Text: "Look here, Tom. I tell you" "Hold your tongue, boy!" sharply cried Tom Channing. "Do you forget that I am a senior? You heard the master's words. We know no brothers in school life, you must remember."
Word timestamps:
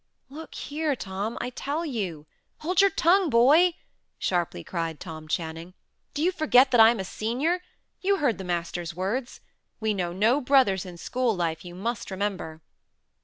"Look 0.31 0.55
here, 0.55 0.95
Tom. 0.95 1.37
I 1.39 1.51
tell 1.51 1.85
you" 1.85 2.25
"Hold 2.61 2.81
your 2.81 2.89
tongue, 2.89 3.29
boy!" 3.29 3.75
sharply 4.17 4.63
cried 4.63 4.99
Tom 4.99 5.27
Channing. 5.27 5.75
"Do 6.15 6.23
you 6.23 6.31
forget 6.31 6.71
that 6.71 6.79
I 6.81 6.89
am 6.89 6.99
a 6.99 7.05
senior? 7.05 7.61
You 8.01 8.17
heard 8.17 8.39
the 8.39 8.43
master's 8.43 8.95
words. 8.95 9.41
We 9.79 9.93
know 9.93 10.11
no 10.11 10.41
brothers 10.41 10.87
in 10.87 10.97
school 10.97 11.35
life, 11.35 11.63
you 11.63 11.75
must 11.75 12.09
remember." 12.09 12.63